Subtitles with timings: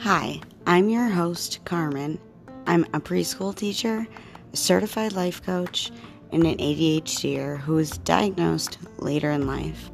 [0.00, 2.18] Hi, I'm your host, Carmen.
[2.66, 4.04] I'm a preschool teacher,
[4.52, 5.92] a certified life coach,
[6.32, 9.92] and an ADHDer who was diagnosed later in life.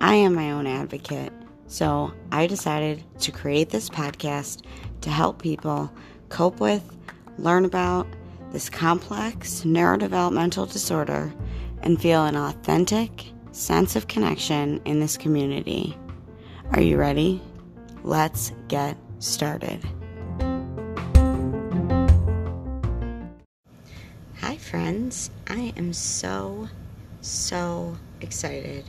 [0.00, 1.34] I am my own advocate,
[1.66, 4.62] so I decided to create this podcast
[5.02, 5.92] to help people
[6.30, 6.96] cope with,
[7.36, 8.06] learn about
[8.50, 11.34] this complex neurodevelopmental disorder,
[11.82, 15.96] and feel an authentic sense of connection in this community.
[16.72, 17.42] Are you ready?
[18.04, 19.84] Let's get started.
[24.38, 25.30] Hi, friends.
[25.48, 26.68] I am so,
[27.20, 28.84] so excited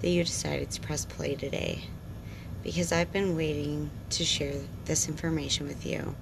[0.00, 1.84] that you decided to press play today
[2.62, 6.14] because I've been waiting to share this information with you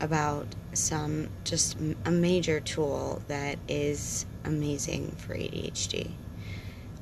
[0.00, 6.12] about some just a major tool that is amazing for ADHD.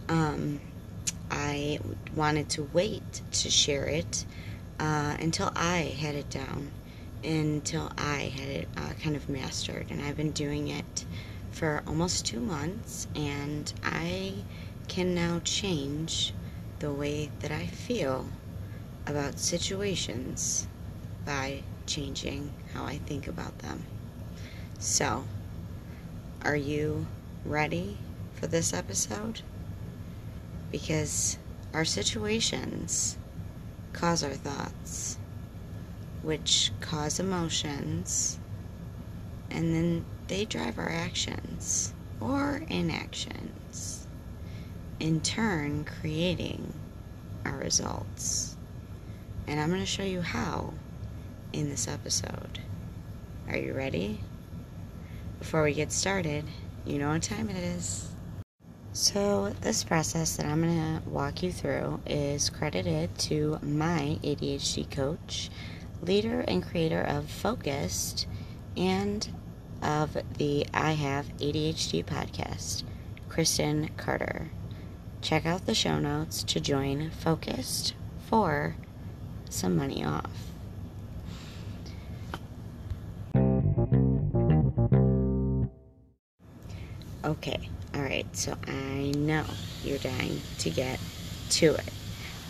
[0.09, 0.61] Um,
[1.31, 1.81] I
[2.15, 4.25] wanted to wait to share it
[4.79, 6.71] uh, until I had it down,
[7.25, 9.91] until I had it uh, kind of mastered.
[9.91, 11.05] And I've been doing it
[11.51, 14.35] for almost two months, and I
[14.89, 16.33] can now change
[16.79, 18.27] the way that I feel
[19.07, 20.67] about situations
[21.25, 23.85] by changing how I think about them.
[24.79, 25.25] So,
[26.43, 27.07] are you
[27.45, 27.97] ready
[28.35, 29.41] for this episode?
[30.79, 31.39] Because
[31.73, 33.17] our situations
[33.95, 35.17] cause our thoughts,
[36.21, 38.39] which cause emotions,
[39.51, 44.07] and then they drive our actions or inactions,
[45.01, 46.75] in turn, creating
[47.47, 48.55] our results.
[49.47, 50.75] And I'm going to show you how
[51.55, 52.61] in this episode.
[53.49, 54.21] Are you ready?
[55.39, 56.45] Before we get started,
[56.85, 58.11] you know what time it is.
[58.99, 64.91] So, this process that I'm going to walk you through is credited to my ADHD
[64.91, 65.51] coach,
[66.01, 68.27] leader and creator of Focused,
[68.75, 69.29] and
[69.83, 72.85] of the I Have ADHD podcast,
[73.29, 74.49] Kristen Carder.
[75.21, 77.93] Check out the show notes to join Focused
[78.31, 78.77] for
[79.51, 80.56] some money off.
[87.47, 89.45] Okay, alright, so I know
[89.85, 90.99] you're dying to get
[91.51, 91.93] to it.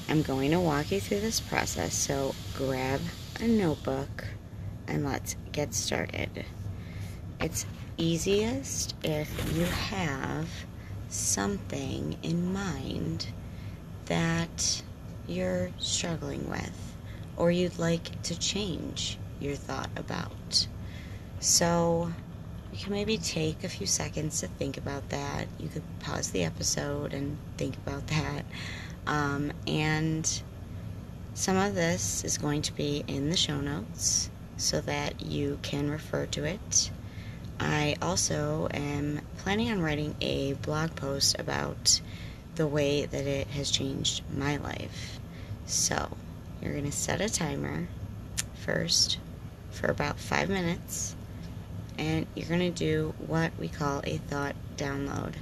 [0.08, 3.02] I'm going to walk you through this process, so grab
[3.38, 4.24] a notebook
[4.88, 6.46] and let's get started.
[7.40, 7.66] It's
[7.98, 10.48] easiest if you have
[11.10, 13.26] something in mind
[14.06, 14.82] that
[15.26, 16.94] you're struggling with
[17.36, 20.66] or you'd like to change your thought about.
[21.40, 22.12] So,
[22.72, 25.47] you can maybe take a few seconds to think about that.
[25.59, 28.44] You could pause the episode and think about that.
[29.06, 30.43] Um, and
[31.34, 35.91] some of this is going to be in the show notes so that you can
[35.91, 36.91] refer to it.
[37.59, 42.00] I also am planning on writing a blog post about
[42.56, 45.19] the way that it has changed my life.
[45.66, 46.10] So,
[46.60, 47.88] you're going to set a timer
[48.65, 49.19] first
[49.71, 51.15] for about five minutes
[51.98, 55.34] and you're going to do what we call a thought download.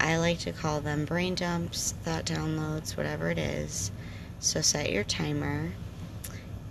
[0.00, 3.90] I like to call them brain dumps, thought downloads, whatever it is.
[4.40, 5.72] So set your timer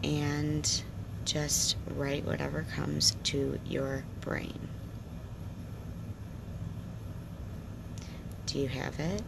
[0.04, 0.84] and
[1.26, 4.68] just write whatever comes to your brain.
[8.46, 9.22] Do you have it?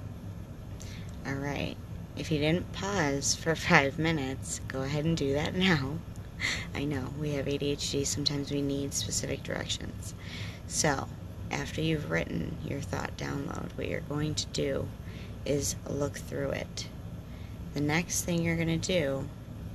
[1.26, 1.76] All right.
[2.16, 5.98] If you didn't pause for five minutes, go ahead and do that now.
[6.76, 10.14] I know, we have ADHD, sometimes we need specific directions.
[10.68, 11.08] So,
[11.52, 14.88] after you've written your thought download, what you're going to do
[15.46, 16.90] is look through it.
[17.74, 19.28] The next thing you're going to do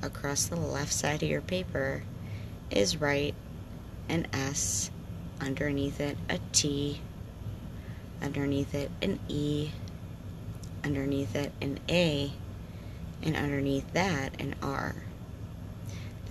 [0.03, 2.03] across the left side of your paper
[2.71, 3.35] is write
[4.09, 4.91] an S,
[5.41, 7.01] underneath it a T,
[8.23, 9.71] underneath it an E,
[10.85, 12.33] underneath it an A,
[13.23, 14.95] and underneath that an R.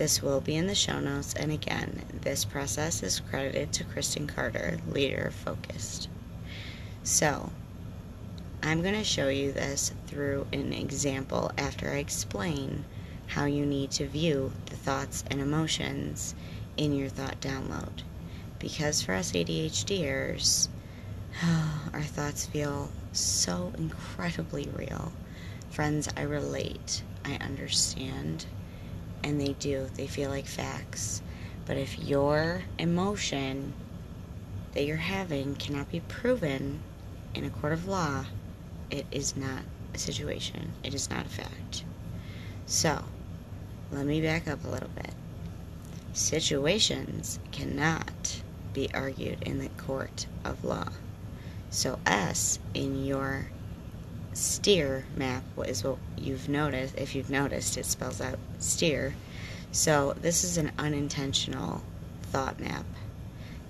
[0.00, 4.26] This will be in the show notes, and again, this process is credited to Kristen
[4.26, 6.08] Carder, leader Focused.
[7.02, 7.52] So,
[8.62, 12.86] I'm going to show you this through an example after I explain
[13.26, 16.34] how you need to view the thoughts and emotions
[16.78, 18.00] in your thought download.
[18.58, 20.68] Because for us ADHDers,
[21.92, 25.12] our thoughts feel so incredibly real.
[25.68, 27.02] Friends, I relate.
[27.22, 28.46] I understand
[29.22, 29.88] and they do.
[29.94, 31.22] They feel like facts.
[31.66, 33.72] But if your emotion
[34.74, 36.80] that you're having cannot be proven
[37.34, 38.24] in a court of law,
[38.90, 39.62] it is not
[39.94, 41.84] a situation, it is not a fact.
[42.66, 43.04] So,
[43.92, 45.12] let me back up a little bit.
[46.12, 48.42] Situations cannot
[48.72, 50.88] be argued in the court of law.
[51.70, 53.48] So, S in your
[54.32, 56.96] steer map is what you've noticed.
[56.96, 59.14] If you've noticed, it spells out steer.
[59.72, 61.82] So, this is an unintentional
[62.22, 62.84] thought map.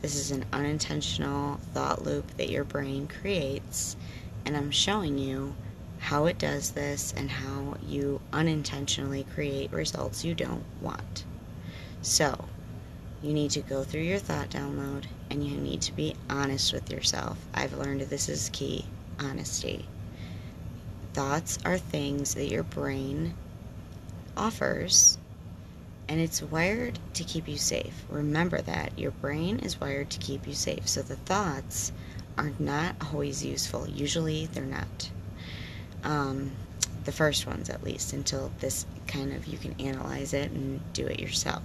[0.02, 3.96] This is an unintentional thought loop that your brain creates,
[4.44, 5.54] and I'm showing you
[5.98, 11.24] how it does this and how you unintentionally create results you don't want.
[12.02, 12.46] So,
[13.22, 16.90] you need to go through your thought download and you need to be honest with
[16.90, 17.38] yourself.
[17.52, 18.86] I've learned this is key
[19.18, 19.86] honesty.
[21.12, 23.34] Thoughts are things that your brain
[24.36, 25.18] offers
[26.10, 28.04] and it's wired to keep you safe.
[28.08, 28.98] Remember that.
[28.98, 30.88] Your brain is wired to keep you safe.
[30.88, 31.92] So the thoughts
[32.36, 33.88] are not always useful.
[33.88, 35.10] Usually they're not.
[36.02, 36.50] Um,
[37.04, 41.06] the first ones, at least, until this kind of you can analyze it and do
[41.06, 41.62] it yourself.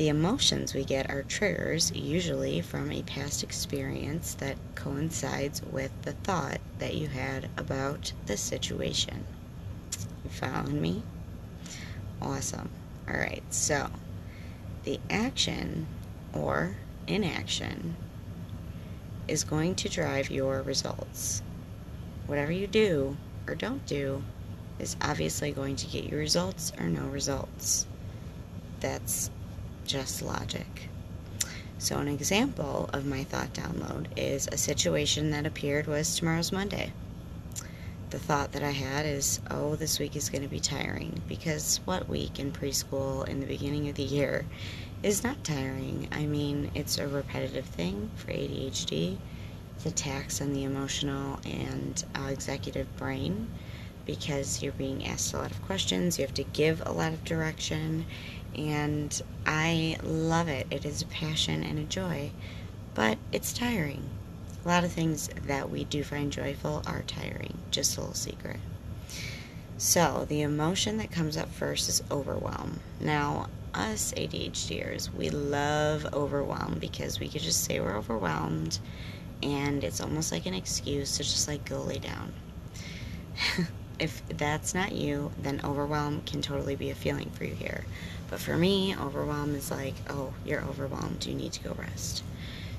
[0.00, 6.12] The emotions we get are triggers, usually from a past experience that coincides with the
[6.12, 9.26] thought that you had about the situation.
[10.24, 11.02] You following me?
[12.22, 12.70] Awesome.
[13.06, 13.90] Alright, so
[14.84, 15.86] the action
[16.32, 16.76] or
[17.06, 17.94] inaction
[19.28, 21.42] is going to drive your results.
[22.24, 24.22] Whatever you do or don't do
[24.78, 27.86] is obviously going to get you results or no results.
[28.80, 29.30] That's
[29.84, 30.88] just logic.
[31.78, 36.92] So, an example of my thought download is a situation that appeared was tomorrow's Monday.
[38.10, 41.80] The thought that I had is, oh, this week is going to be tiring because
[41.84, 44.44] what week in preschool in the beginning of the year
[45.02, 46.08] is not tiring?
[46.12, 49.16] I mean, it's a repetitive thing for ADHD.
[49.76, 53.48] It's a tax on the emotional and uh, executive brain
[54.04, 57.24] because you're being asked a lot of questions, you have to give a lot of
[57.24, 58.04] direction,
[58.56, 60.66] and I love it.
[60.70, 62.30] It is a passion and a joy,
[62.94, 64.08] but it's tiring.
[64.64, 68.60] A lot of things that we do find joyful are tiring, just a little secret.
[69.78, 72.80] So, the emotion that comes up first is overwhelm.
[73.00, 78.78] Now, us ADHDers, we love overwhelm because we could just say we're overwhelmed
[79.42, 82.32] and it's almost like an excuse to just like go lay down.
[83.98, 87.84] if that's not you, then overwhelm can totally be a feeling for you here.
[88.30, 92.22] But for me, overwhelm is like, oh, you're overwhelmed, you need to go rest.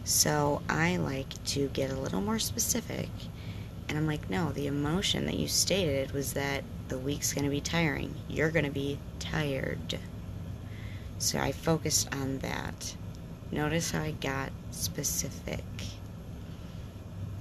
[0.06, 3.10] So I like to get a little more specific.
[3.90, 7.52] And I'm like, no, the emotion that you stated was that the week's going to
[7.52, 8.16] be tiring.
[8.30, 10.00] You're going to be tired.
[11.20, 12.96] So I focused on that.
[13.52, 15.66] Notice how I got specific.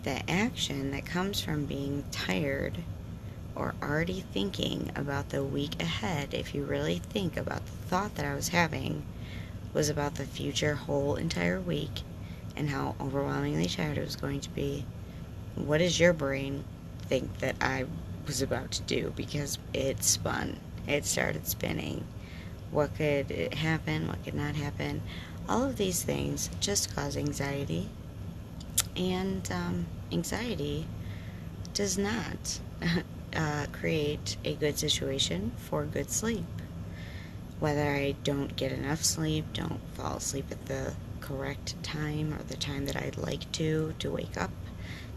[0.03, 2.77] The action that comes from being tired
[3.61, 8.25] or already thinking about the week ahead, if you really think about the thought that
[8.25, 9.05] I was having,
[9.75, 12.01] was about the future whole entire week
[12.57, 14.87] and how overwhelmingly tired it was going to be.
[15.57, 16.65] What does your brain
[17.03, 17.85] think that I
[18.27, 19.13] was about to do?
[19.15, 20.59] Because it spun,
[20.89, 22.05] it started spinning.
[22.71, 24.09] What could happen?
[24.09, 25.03] What could not happen?
[25.51, 27.91] All of these things just cause anxiety,
[28.97, 30.87] and um, anxiety
[31.75, 32.61] does not
[33.35, 36.45] uh, create a good situation for good sleep.
[37.59, 42.57] Whether I don't get enough sleep, don't fall asleep at the correct time or the
[42.57, 44.51] time that I'd like to to wake up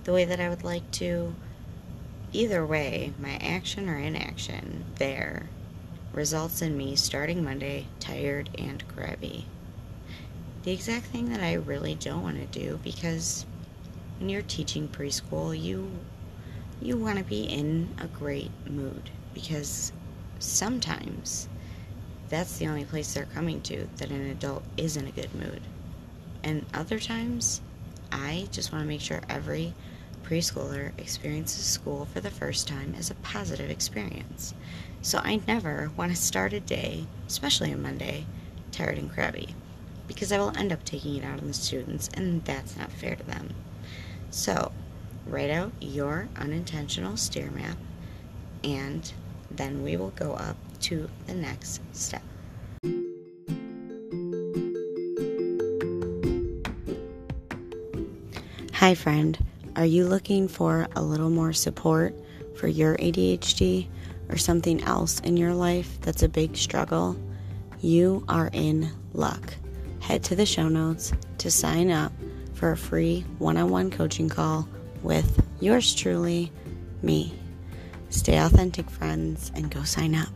[0.03, 1.33] the way that I would like to,
[2.33, 5.49] either way, my action or inaction there
[6.11, 9.45] results in me starting Monday tired and crabby.
[10.63, 13.45] The exact thing that I really don't want to do because
[14.19, 15.89] when you're teaching preschool, you
[16.83, 19.93] you want to be in a great mood because
[20.39, 21.47] sometimes
[22.29, 25.61] that's the only place they're coming to that an adult is in a good mood.
[26.43, 27.61] And other times,
[28.11, 29.73] I just want to make sure every
[30.23, 34.53] preschooler experiences school for the first time as a positive experience.
[35.01, 38.25] So I never want to start a day, especially a Monday,
[38.71, 39.55] tired and crabby,
[40.07, 43.15] because I will end up taking it out on the students, and that's not fair
[43.15, 43.53] to them.
[44.31, 44.71] So,
[45.27, 47.77] write out your unintentional steer map,
[48.63, 49.13] and
[49.51, 52.23] then we will go up to the next step.
[58.73, 59.37] Hi, friend.
[59.75, 62.13] Are you looking for a little more support
[62.55, 63.87] for your ADHD
[64.29, 67.15] or something else in your life that's a big struggle?
[67.79, 69.53] You are in luck.
[69.99, 72.11] Head to the show notes to sign up
[72.53, 74.67] for a free one on one coaching call
[75.03, 76.51] with yours truly,
[77.01, 77.33] me.
[78.09, 80.29] Stay authentic, friends, and go sign up.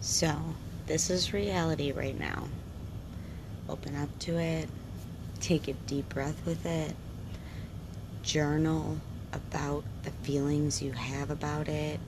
[0.00, 0.34] So,
[0.86, 2.44] this is reality right now.
[3.68, 4.68] Open up to it,
[5.40, 6.94] take a deep breath with it,
[8.22, 8.98] journal
[9.32, 12.00] about the feelings you have about it,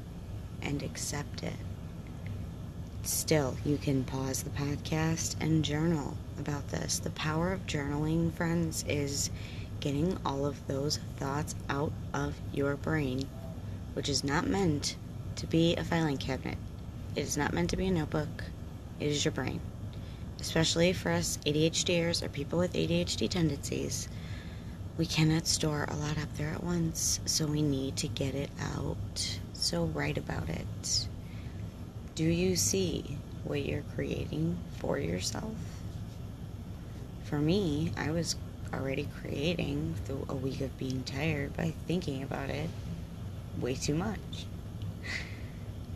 [0.63, 1.57] and accept it.
[3.03, 6.99] Still, you can pause the podcast and journal about this.
[6.99, 9.31] The power of journaling, friends, is
[9.81, 13.29] getting all of those thoughts out of your brain,
[13.95, 14.97] which is not meant
[15.37, 16.59] to be a filing cabinet.
[17.15, 18.45] It is not meant to be a notebook.
[19.01, 19.61] It is your brain.
[20.41, 24.09] Especially for us ADHDers or people with ADHD tendencies,
[24.97, 28.51] we cannot store a lot up there at once, so we need to get it
[28.75, 29.39] out.
[29.53, 31.09] So write about it.
[32.17, 35.55] Do you see what you're creating for yourself?
[37.29, 38.37] For me, I was
[38.73, 42.71] already creating through a week of being tired by thinking about it
[43.61, 44.47] way too much.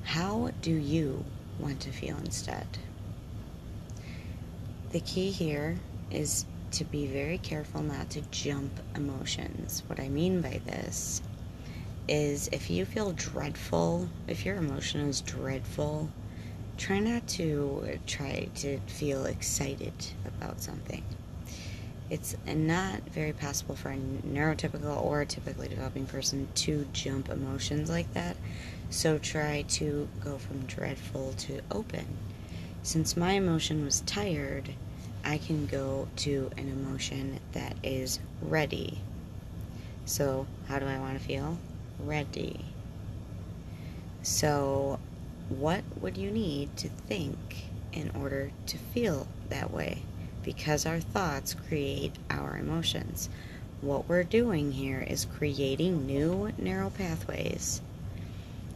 [0.03, 1.25] How do you
[1.59, 2.67] want to feel instead?
[4.91, 5.79] The key here
[6.11, 9.85] is to be very careful not to jump emotions.
[9.87, 11.23] What I mean by this
[12.09, 16.11] is if you feel dreadful, if your emotion is dreadful,
[16.77, 19.95] try not to try to feel excited
[20.27, 21.03] about something
[22.12, 27.88] it's not very possible for a neurotypical or a typically developing person to jump emotions
[27.88, 28.37] like that.
[28.90, 32.04] So try to go from dreadful to open.
[32.83, 34.75] Since my emotion was tired,
[35.25, 39.00] I can go to an emotion that is ready.
[40.04, 41.57] So, how do I want to feel?
[41.99, 42.61] Ready.
[44.23, 44.99] So,
[45.49, 47.38] what would you need to think
[47.90, 50.02] in order to feel that way?
[50.43, 53.29] Because our thoughts create our emotions.
[53.81, 57.81] What we're doing here is creating new neural pathways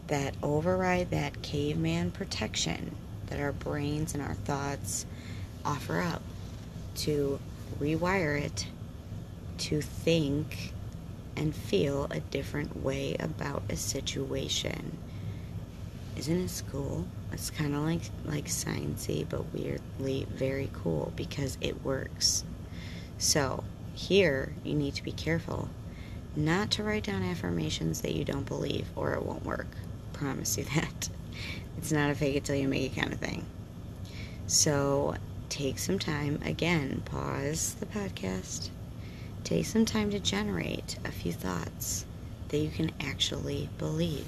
[0.09, 2.95] that override that caveman protection
[3.27, 5.07] that our brains and our thoughts
[5.65, 6.23] offer up
[6.95, 7.39] to
[7.81, 8.67] rewire it
[9.59, 10.73] to think
[11.37, 14.96] and feel a different way about a situation.
[16.17, 17.07] Isn't it cool?
[17.33, 22.45] It's kind of like like sciencey, but weirdly very cool because it works.
[23.19, 25.69] So here you need to be careful
[26.35, 29.69] not to write down affirmations that you don't believe, or it won't work.
[30.13, 31.09] Promise you that.
[31.79, 33.45] It's not a fake it till you make it kind of thing.
[34.47, 35.15] So
[35.51, 36.41] take some time.
[36.43, 38.71] Again, pause the podcast.
[39.45, 42.07] Take some time to generate a few thoughts
[42.49, 44.25] that you can actually believe.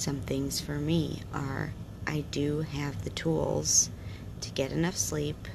[0.00, 1.74] Some things for me are
[2.06, 3.90] I do have the tools
[4.40, 5.46] to get enough sleep,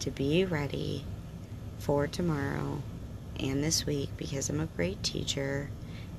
[0.00, 1.06] to be ready
[1.78, 2.82] for tomorrow
[3.38, 5.70] and this week because I'm a great teacher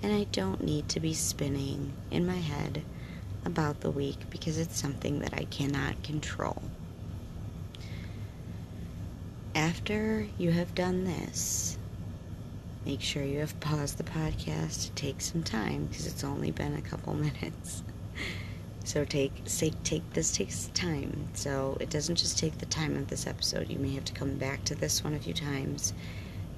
[0.01, 2.81] and I don't need to be spinning in my head
[3.45, 6.63] about the week because it's something that I cannot control.
[9.53, 11.77] After you have done this,
[12.85, 16.75] make sure you have paused the podcast to take some time because it's only been
[16.75, 17.83] a couple minutes.
[18.83, 21.27] So take say, take this takes time.
[21.33, 23.69] So it doesn't just take the time of this episode.
[23.69, 25.93] You may have to come back to this one a few times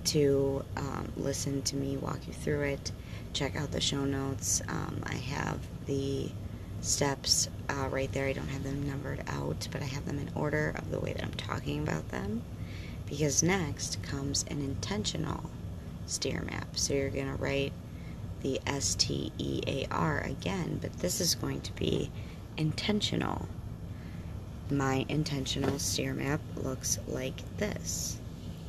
[0.05, 2.91] to um, listen to me walk you through it.
[3.33, 4.61] Check out the show notes.
[4.67, 6.29] Um, I have the
[6.81, 8.27] steps uh, right there.
[8.27, 11.13] I don't have them numbered out, but I have them in order of the way
[11.13, 12.41] that I'm talking about them.
[13.05, 15.49] Because next comes an intentional
[16.05, 16.67] steer map.
[16.77, 17.73] So you're going to write
[18.41, 22.11] the S T E A R again, but this is going to be
[22.57, 23.47] intentional.
[24.69, 28.17] My intentional steer map looks like this.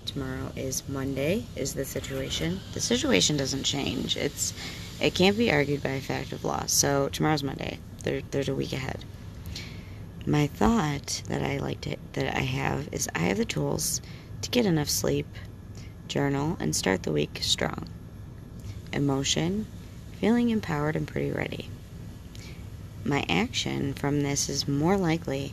[0.06, 2.60] Tomorrow is Monday, is the situation.
[2.72, 4.16] The situation doesn't change.
[4.16, 4.52] It's
[5.00, 6.64] it can't be argued by a fact of law.
[6.66, 7.78] So tomorrow's Monday.
[8.04, 9.04] There, there's a week ahead.
[10.26, 14.00] My thought that I like to that I have is I have the tools
[14.42, 15.26] to get enough sleep,
[16.08, 17.88] journal, and start the week strong
[18.92, 19.66] emotion,
[20.20, 21.68] feeling empowered and pretty ready.
[23.04, 25.52] My action from this is more likely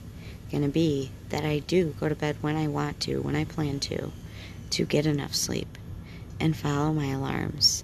[0.51, 3.45] going to be that I do go to bed when I want to, when I
[3.45, 4.11] plan to,
[4.71, 5.77] to get enough sleep
[6.39, 7.83] and follow my alarms.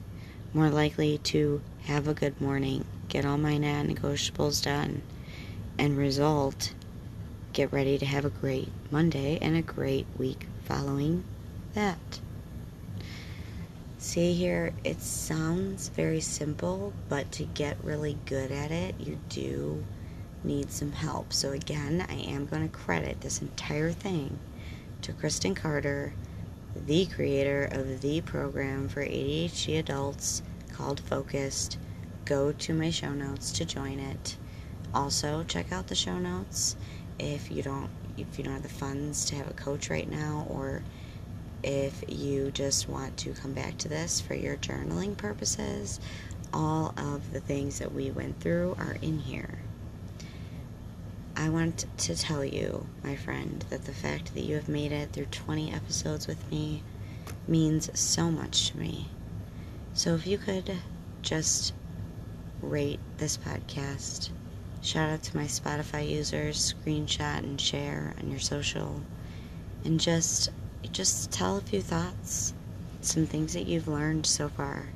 [0.53, 5.01] More likely to have a good morning, get all my non negotiables done,
[5.77, 6.73] and result,
[7.53, 11.23] get ready to have a great Monday and a great week following
[11.73, 12.19] that.
[14.07, 19.83] See here, it sounds very simple, but to get really good at it, you do
[20.45, 21.33] need some help.
[21.33, 24.39] So, again, I am going to credit this entire thing
[25.01, 26.13] to Kristen Carder,
[26.73, 31.77] the creator of the program for ADHD adults called Focused.
[32.23, 34.37] Go to my show notes to join it.
[34.93, 36.77] Also, check out the show notes
[37.19, 40.47] if you don't if you don't have the funds to have a coach right now
[40.49, 40.81] or
[41.63, 45.99] if you just want to come back to this for your journaling purposes,
[46.53, 49.59] all of the things that we went through are in here.
[51.35, 55.11] I want to tell you, my friend, that the fact that you have made it
[55.13, 56.81] through 20 episodes with me
[57.47, 59.07] means so much to me.
[59.93, 60.77] So if you could
[61.21, 61.73] just
[62.61, 64.29] rate this podcast,
[64.81, 69.01] shout out to my Spotify users, screenshot and share on your social,
[69.83, 70.49] and just
[70.91, 72.53] just tell a few thoughts,
[73.01, 74.87] some things that you've learned so far.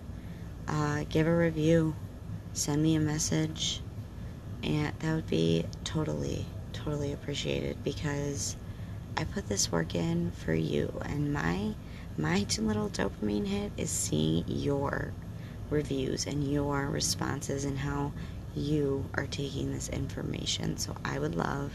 [0.67, 1.95] Uh, give a review,
[2.53, 3.81] send me a message
[4.63, 8.55] and that would be totally, totally appreciated because
[9.17, 11.73] I put this work in for you, and my
[12.17, 15.13] my little dopamine hit is seeing your
[15.69, 18.11] reviews and your responses and how
[18.55, 20.77] you are taking this information.
[20.77, 21.71] So I would love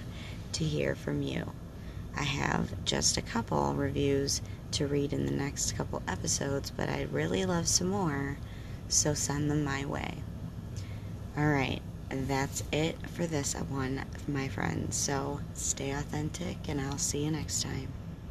[0.53, 1.51] to hear from you.
[2.17, 4.41] I have just a couple reviews
[4.73, 8.39] to read in the next couple episodes, but I'd really love some more,
[8.89, 10.15] so send them my way.
[11.37, 14.97] All right, that's it for this one, my friends.
[14.97, 17.89] So stay authentic, and I'll see you next time.